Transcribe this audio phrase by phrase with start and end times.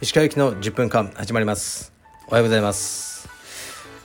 [0.00, 1.92] 石川行きの10分間始まります。
[2.28, 3.28] おはようございます。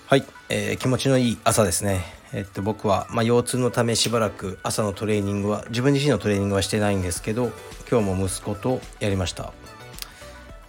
[0.07, 2.04] はい、えー、気持ちのいい朝ですね。
[2.33, 7.53] えっと僕は、まあ、腰痛のためしばらく朝のトレーニングは自分自身のトレーニングはしてないんですけど
[7.90, 9.53] 今日も息子とやりました。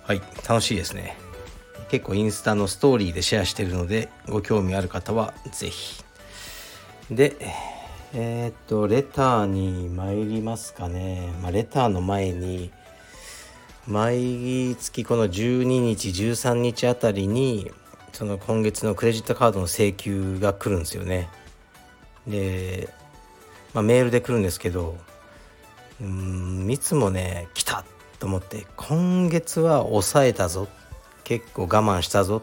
[0.05, 1.16] はい楽しいですね。
[1.91, 6.05] 結構インスタのストーリーでシェアしてるのでご興味ある方は是非
[7.11, 7.37] で
[8.14, 12.70] えー、っとレターに参りますかね、まあ、レターの前に
[13.87, 17.70] 毎月この12日13日あたりに
[18.12, 21.29] その今月のクレジットカードの請求が来るんですよね。
[22.27, 22.88] で、
[23.74, 24.96] まあ、メールで来るんですけど
[26.01, 27.84] うんいつもね来た
[28.18, 30.68] と思って今月は抑えたぞ
[31.24, 32.43] 結構我慢したぞ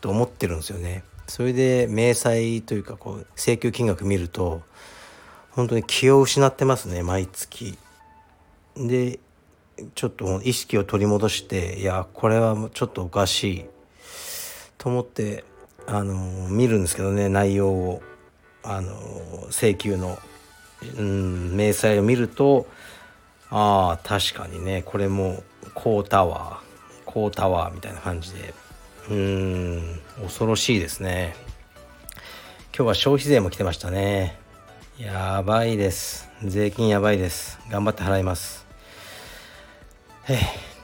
[0.00, 1.02] と思ってるんですよね。
[1.26, 4.62] それで明細というかこう請求金額見ると
[5.54, 7.78] 本当に気を失ってますね毎月。
[8.76, 9.18] で
[9.94, 13.64] ちょっと意識を取り戻していやこれはちょっとおかしい
[14.78, 15.44] と思って
[15.86, 18.02] あの見るんですけどね内容を。
[18.66, 18.94] あの
[19.50, 20.18] 請求の、
[20.96, 22.66] うん、明細を見ると
[23.50, 25.42] ああ確かにねこれも
[25.74, 28.54] 高タワー高タワーみたいな感じで
[29.10, 31.36] うん恐ろしいですね。
[32.76, 34.43] 今日は消費税も来てましたね。
[34.98, 36.30] やばいです。
[36.44, 37.58] 税金やばいです。
[37.68, 38.64] 頑張って払います。
[40.28, 40.38] え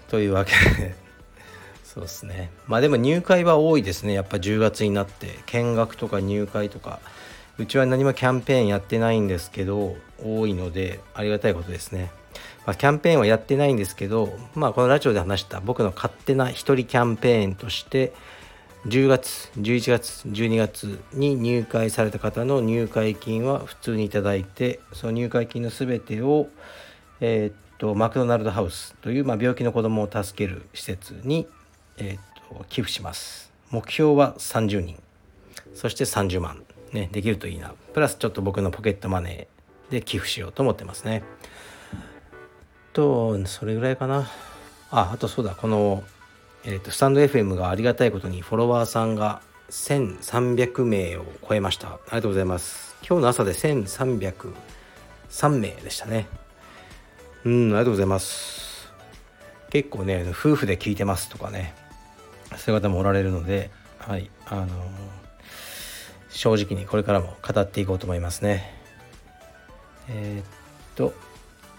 [0.08, 0.96] というわけで。
[1.84, 2.50] そうですね。
[2.66, 4.12] まあでも入会は多いですね。
[4.12, 5.38] やっぱ10月になって。
[5.46, 6.98] 見学とか入会とか。
[7.60, 12.10] うちは何もキャンペーンやってないんですけど多いのでありがたいことですね、
[12.64, 18.14] まあ、キャンペーンはやってないんですけどまあこのラジオで話した僕の勝手な一人キャンペーンとして
[18.86, 26.48] 10月11月12月に入会された方の入会金は普通に頂いてその入会金の全てを
[27.20, 31.46] えー、とマクドナルドハウスという、まあ、病気の子どもを助ける施設に、
[31.98, 33.52] えー、と寄付します。
[33.70, 35.00] 目標は30人。
[35.74, 37.74] そして30万、ね、できるといいな。
[37.92, 41.22] プラスちょっと僕のポケットマネーで寄付しようと思ってますね。
[42.94, 44.30] とそれぐらいかな。
[44.90, 45.54] ああとそうだ。
[45.54, 46.02] この、
[46.64, 49.40] えーと、スタンド FM がありがたいことにフォロワーさんが
[49.70, 51.88] 1300名を超えました。
[51.88, 52.96] ありがとうございます。
[53.06, 56.26] 今日の朝で1303名でしたね。
[57.44, 58.92] うんありがとうございます。
[59.70, 61.74] 結構ね夫婦で聞いてますとかね
[62.56, 64.68] そういう方もおられるのではいあのー、
[66.28, 68.74] 正直にこれからも語っていこうと思いますね。
[70.08, 70.44] えー、っ
[70.96, 71.14] と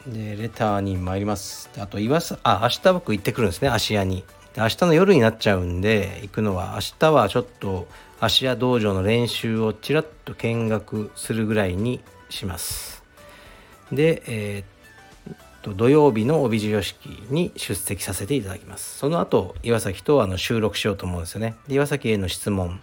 [0.08, 1.69] でレターに参ります。
[1.78, 4.24] あと岩さあ明日僕行ってくるんですね芦屋に。
[4.53, 7.88] で明日の夜になっちゃうんで行くのは明日はちょっと
[8.19, 13.03] 芦屋道場の練習をちらっと見学するぐらいにします。
[13.91, 18.97] でえー、っと土曜日の帯授与式に出席させていただきます。
[19.00, 21.56] その後岩崎とあの収録しようと思うんですよね。
[21.68, 22.79] で岩崎への質問。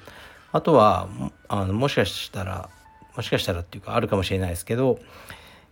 [0.52, 1.08] あとは
[1.48, 2.68] あのもしかしたら
[3.14, 4.98] もしかしたらっていうかあるかもしれないですけど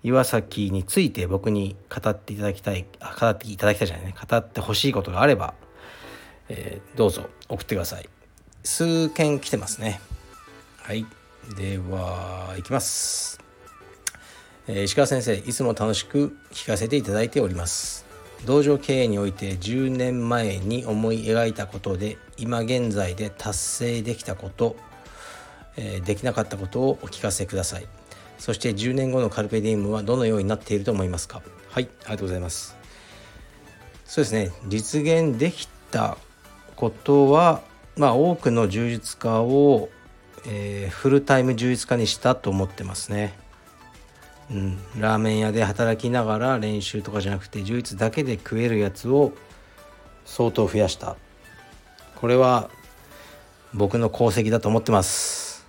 [0.02, 2.84] 岩崎について僕に語っていただきたい
[3.18, 4.14] 語っていただきたいじゃないね。
[4.28, 5.54] 語ってほしいことがあれば、
[6.48, 8.08] えー、どうぞ送ってください。
[8.62, 10.00] 数件来てますね。
[10.78, 11.06] はい。
[11.56, 13.40] では行きます。
[14.68, 18.04] え石川先生いつも楽しく聞かせていただいております。
[18.44, 24.76] 道場経営において10年前に思い描いたことで今現在で達成できたこと、
[25.76, 27.86] えできなかったことをお聞かせください。
[28.38, 31.42] そして10年後のカルペディウムはどのようになっていると思いますか？
[31.70, 31.88] はい。
[32.00, 32.76] ありがとうございます。
[34.04, 34.50] そうですね。
[34.68, 36.18] 実現できた
[36.76, 37.62] ことは
[37.96, 39.88] まあ多くの充実家を、
[40.46, 43.34] えー、フルタイム充実家にしたと思ってますね。
[44.50, 49.32] うん、ラーメン屋で働きながら練習とかじゃなくて充実だけで食えるやつを
[50.24, 51.16] 相当増やした。
[52.14, 52.70] これは
[53.74, 55.66] 僕の功績だと思ってます。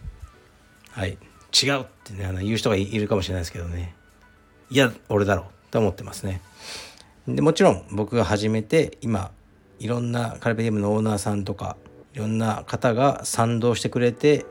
[0.91, 1.18] はい。
[1.59, 3.95] 違うってねあの言う人がいるかもしれないですけどね。
[4.69, 6.42] いや俺だろうと思ってますね。
[7.27, 9.31] でもちろん僕が始めて今
[9.79, 11.77] いろんなカルペディウムのオーナーさんとか
[12.13, 14.45] いろんな方が賛同してくれて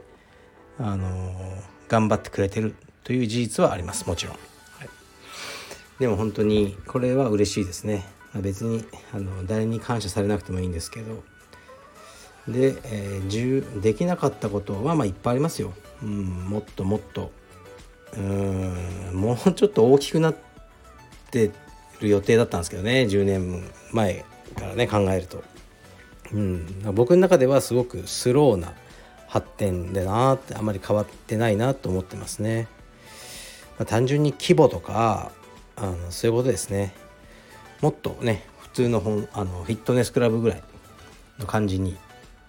[0.78, 4.88] あのー、頑張ってくれてるという事実はありますもちろん、はい、
[5.98, 8.04] でも本当にこれは嬉しいですね。
[8.34, 11.22] 別にあの誰に感謝されなくてもいいんですけど。
[12.48, 17.32] で、えー、できなかったことはまあいっぱいありますよ、うん、もっともっと。
[18.16, 20.36] うんもうちょっと大きくなっ
[21.30, 21.50] て
[22.00, 24.24] る予定だったんですけどね10年前
[24.56, 25.42] からね考えると、
[26.32, 28.72] うん、僕の中ではすごくスローな
[29.26, 32.68] 発展でなってあまり変わってないなと思ってますね。
[33.78, 35.32] まあ、単純に規模とか
[35.76, 36.94] あのそういうことですね。
[37.80, 40.62] もっとね普通の本あのフィットネスクラブぐらい
[41.38, 41.96] の感じに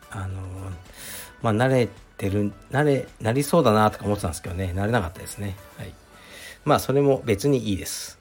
[0.10, 0.42] あの
[1.42, 4.72] まあ慣れてる慣れなりそうだなとか思ってたんですけどね。
[4.76, 5.56] 慣れなかったですね。
[5.78, 5.94] はい。
[6.64, 8.18] まあそれも別にいいです。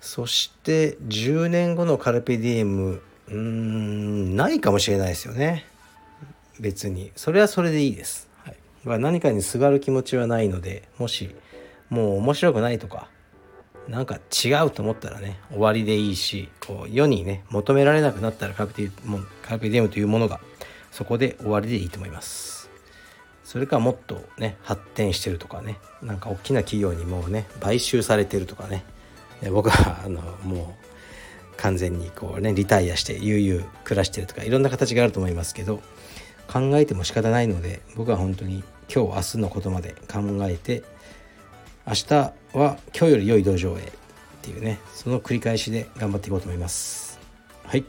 [0.00, 5.64] そして10年後のカルペディエムうーんないかもしれないですよね。
[6.60, 7.12] 別に。
[7.14, 8.28] それはそれでいいです、
[8.84, 11.34] はい、何かにすがる気持ちはないのでもし
[11.88, 13.08] もう面白くないとか
[13.86, 20.40] なんか違うと思ったらね終わりでいいしこう世にね求められなくなったらカルペディエムというものが
[20.90, 22.68] そこで終わりでいいと思います。
[23.44, 28.84] それかもっとね発展してるとかねなんか大きな企業にもうね買収されてるとかね。
[29.52, 30.88] 僕はあのもう
[31.58, 35.82] 完全にこうねリタイアして悠々暮らしてるとかいろんな形があると思いますけど
[36.50, 40.82] 考えても仕方ないので僕は本当に今日明日のことまで考えて
[41.86, 43.84] 明日は今日より良い道場へっ
[44.42, 47.18] ていうねその繰り返しで頑張っていこうと思います。
[47.64, 47.80] はい。
[47.80, 47.86] あり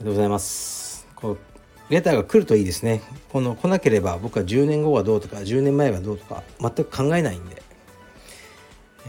[0.00, 1.08] がとうございます。
[1.16, 1.38] こう
[1.88, 3.00] レターが来るといいですね。
[3.30, 7.62] この来なければ僕は10年後はどうとか10年前はどうとか全く考えないんで。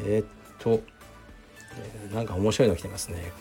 [0.06, 0.26] えー、っ
[0.60, 0.82] と、
[2.14, 3.32] なんか面白いの来てますね。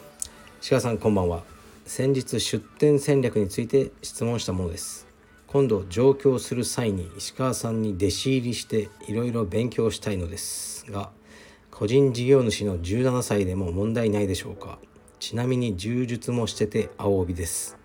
[0.68, 1.42] 鹿さんこんばんは。
[1.84, 5.06] 先日出店戦略について質問したものです。
[5.46, 11.10] 今度上京する際に石川さんに弟子入りしていろいろ勉強したいのですが
[11.70, 14.78] 個人事業主の17歳でも問題ないでしょうか。
[15.18, 17.78] ちなみに柔術もしてて青帯です。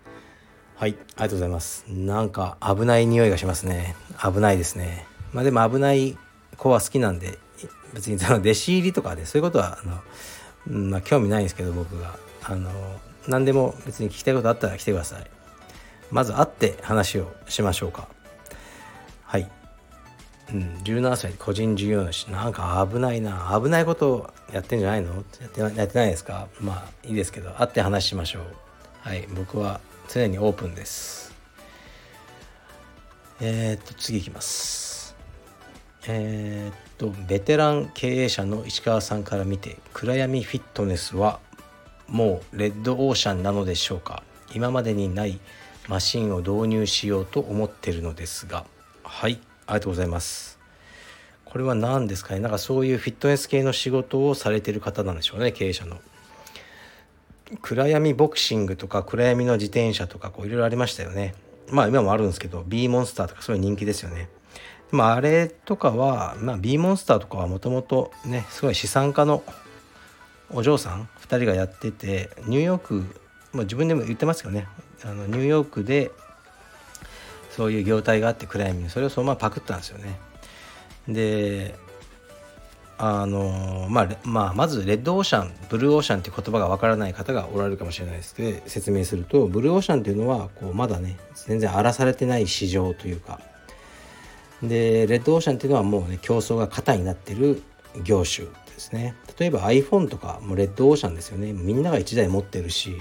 [0.74, 1.84] はいありがとうございます。
[1.88, 3.94] なんか危ない匂いがしますね。
[4.22, 5.06] 危ないですね。
[5.32, 6.18] まあでも危ない
[6.56, 7.38] 子は好きなんで
[7.94, 10.00] 別にその弟子入りとかでそういうことはあの、
[10.66, 12.18] まあ、興味ないんですけど僕が。
[12.44, 12.70] あの
[13.28, 15.30] 何でも別に聞きたいことあったら来てください。
[16.10, 18.08] まず会って話をしましょうか。
[19.24, 19.48] はい。
[20.52, 22.26] うん、17歳個人事業主。
[22.26, 23.58] なんか危ないな。
[23.62, 25.14] 危ないことやってんじゃないの？
[25.14, 26.48] やってやってないですか？
[26.60, 28.42] まあいいですけど会って話しましょう。
[29.00, 31.32] はい僕は常にオープンです。
[33.40, 34.91] えー、っと次いきます。
[36.08, 41.38] えー、っとベテラン経営者の石川さんから見て暗闇フィットネスは
[42.08, 44.22] もうレッドオーシャンなのでしょうか？
[44.54, 45.38] 今までにない
[45.88, 48.66] マシンを導入しようと思ってるのですが。
[49.04, 50.58] はいありがとうございます。
[51.44, 52.40] これは何ですかね？
[52.40, 55.98] なんかそういうフィットネス系の仕事をされてる方なんでしょうね経営者の。
[57.60, 61.34] 暗闇ボクシングとか暗闇の自転車とかこういろいろありましたよね。
[61.70, 64.28] まあ今もあるんですけど B モンスターとかそういう人気ですよね。
[64.92, 69.42] まあ、あれとかは、まあ、B モンスターとかはもともとねすごい資産家の
[70.50, 72.94] お嬢さん2人がやっててニューヨーク、
[73.52, 74.68] まあ、自分でも言ってますけどね。
[75.04, 76.12] あのニューヨークで
[77.50, 80.18] そういう業態があって暗闇にそれをそのままパクったんですよね。
[81.08, 81.74] で
[82.98, 88.34] あのまあ、まあ、まずレッドオーシャンブルーオーシャンっていう言葉がわからない方がおられるかもしれないです。
[88.34, 93.40] けど説明するとブルーオーシャンっていうのはこうまだね全然荒らされてない市場というか
[94.62, 97.62] でレッドオーシャンっていうのはもうね競争が肩になってる
[98.04, 99.14] 業種ですね。
[99.38, 101.52] 例えば iPhone とかもレッドオーシャンですよね。
[101.52, 102.96] みんなが1台持ってるし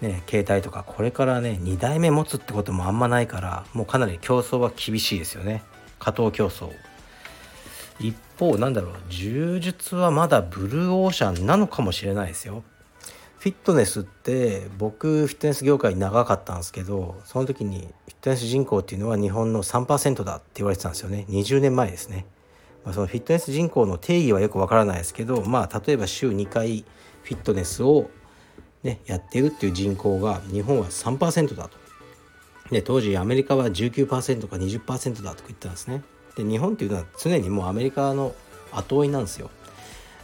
[0.00, 5.62] ね携帯とかこれからね2台目持つってこともあんまないからもうかなり競争は厳しいですよね。
[5.98, 6.70] 加藤競争。
[7.98, 12.62] 一方なんだろう柔術はまだブルーオーシャンなのかもしれないですよ。
[13.40, 21.24] フィットネスって僕フィットネス業界長かったんですけどその時にフィットネス人口っていうのは日本の3%だって言われてたんですよね。
[21.30, 22.26] 20年前ですね、
[22.84, 26.84] まあ、そのフィットネス人口の定義はよくわからないですけどまあ例えば週2回
[27.22, 28.10] フィットネスを、
[28.82, 31.78] ね、やってるっていう人口が日本は3%だと。
[32.70, 36.02] で当時アメリカは19%か20%だとか言ったんですね。
[36.36, 38.34] で日本っていうのは常にもうアメリカの
[38.70, 39.48] 後追いなんですよ。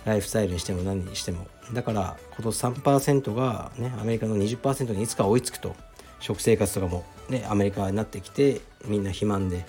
[0.06, 1.46] ライフスタイルにしても何にしても。
[1.74, 5.76] だからこの3%がねアメリカの20%にいつか追いつくと。
[6.18, 9.66] 食生活とかもねアメリカになってきてみんな肥満で。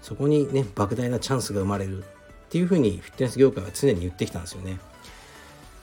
[0.00, 2.02] そこにね莫大なチャンスが生まれるっ
[2.48, 4.78] ていうふうにフィットネス業界は常に言ってきたんですよね。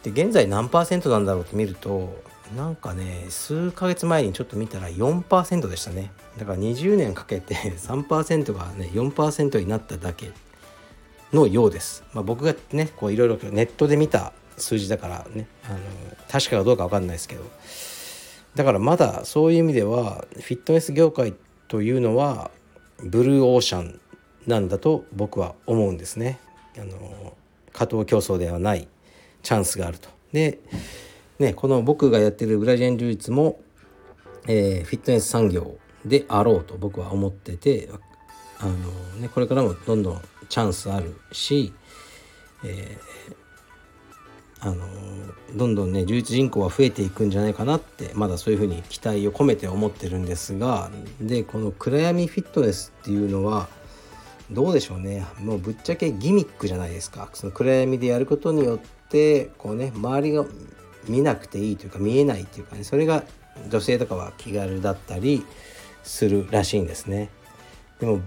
[0.03, 2.17] で現在何パーセントなんだろうって見ると
[2.55, 6.11] なんかね数ヶ月前にちょっと見たら4%でしたね。
[6.39, 10.31] だから20年かけて3%がね4%になっただけ。
[11.33, 12.03] のようです。
[12.13, 15.79] まあ、僕がねこういろいろネットで見た数字だからねあの
[16.29, 17.43] 確かかどうか分かんないですけど
[18.55, 21.33] だからまだそういう意味ではフィットネス業界
[21.67, 22.49] というのは
[23.03, 23.99] ブルーオーシャン
[24.47, 26.39] なんだと僕は思うんですね。
[26.77, 27.35] あの
[27.73, 28.87] 加藤競争ではない
[29.43, 30.09] チャンスがあると。
[30.31, 30.59] で、
[31.37, 33.59] ね、この僕がやってるブラジアン柔術も、
[34.47, 37.89] えー、フィットネス産業であろうと僕は思ってて
[38.59, 38.73] あの、
[39.19, 41.73] ね、これからもどんどんチャンスあるし
[42.63, 44.85] えー、あの
[45.55, 50.89] どんどんね充実人口は増えていくんじゃないかなってまだそういうふうに期待を込めて思ってるんですが
[51.21, 53.67] でこの暗闇フィットネスっていうのは
[54.49, 55.25] どうでしょうね。
[55.39, 57.29] もうぶっちゃけギミックじゃないですか。
[57.33, 60.45] その暗闇でやることによってこうね周りが
[61.09, 63.23] 見なくていいというか見えないというかねそれが
[63.69, 65.45] 女性とかは気軽だったり
[66.03, 67.29] するらしいんですね。
[67.99, 68.21] でも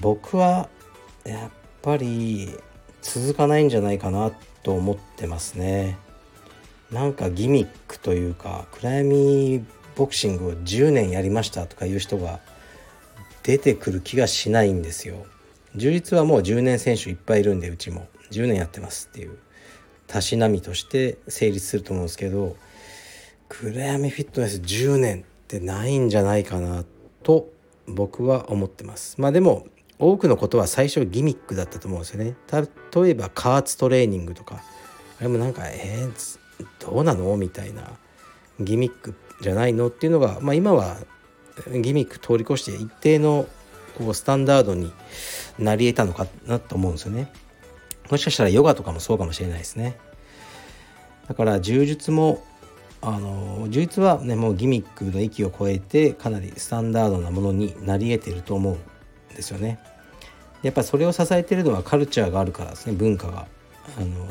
[0.00, 0.70] 僕は
[1.24, 1.50] やっ
[1.82, 2.56] ぱり
[3.02, 5.98] 続かないんじゃないかなと思ってますね。
[6.90, 9.64] なんかギミックというか暗闇
[9.96, 12.40] ボクシングを10年やりましたとかいう人が
[13.42, 15.26] 出てくる気がしないんですよ。
[15.76, 18.08] 充実はもう10年選手いっぱいいるんでうちも。
[18.30, 19.38] 10年やってますっていう。
[20.06, 22.56] たしなみとして成立すると思うんですけど
[23.48, 26.84] 暗闇フィットネス10年ってないんじゃないかな
[27.22, 27.48] と
[27.86, 29.20] 僕は思ってます。
[29.20, 29.66] まあでも
[30.00, 32.34] 多くのことは最初ギミックだったと思うんですよね。
[32.50, 34.62] 例えば加圧トレーニングとか。
[35.20, 37.36] あれもなんかえー、どうなの？
[37.36, 37.92] みたいな
[38.58, 39.88] ギミックじゃないの？
[39.88, 40.96] っていうのが、まあ、今は
[41.82, 43.46] ギミック通り越して一定の
[43.98, 44.90] こうスタンダードに
[45.58, 47.30] なり得たのかなと思うんですよね。
[48.10, 49.98] もしかしたらヨガとかもそうかもしれないですね。
[51.28, 52.42] だから柔術も
[53.02, 58.78] あの柔術はねもうギミックの域を超えてかなりスタンダードなものになり得てると思う。
[59.34, 59.78] ですよね。
[60.62, 63.46] やっぱそれを支えてるのはカルチャーがあるからですね文化が。
[63.98, 64.26] あの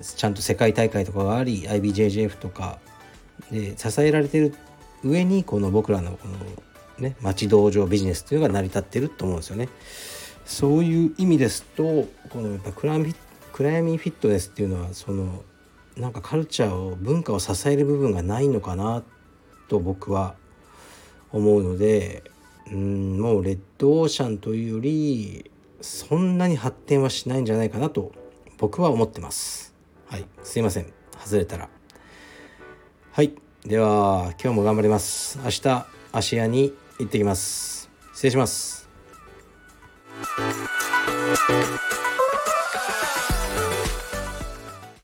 [0.00, 2.78] ちゃんと世界大会とかがあり IBJJF とか
[3.50, 4.54] で支えられてる
[5.02, 6.34] 上にこの僕らのこの
[6.98, 9.68] ね町道場ビジネスというのが成り立ってると思うんですよね。
[10.44, 13.14] そういう意味ですとこのやっぱ暗闇
[13.52, 15.42] 暗闇フィットネスっていうのはその
[15.96, 19.02] なんかカルチャーを文化を支える部分がないのかな
[19.68, 20.36] と僕は
[21.32, 22.22] 思うので
[22.72, 28.12] うんもうレッドオーシャンというよりそんなに発展はしないんじゃないかなと
[28.58, 29.74] 僕は思ってます。
[30.06, 30.26] はい。
[30.42, 30.92] すいません。
[31.18, 31.68] 外れたら。
[33.12, 33.32] はい。
[33.64, 35.38] では今日も頑張ります。
[35.42, 37.90] 明日芦屋に行ってきます。
[38.12, 38.88] 失礼します。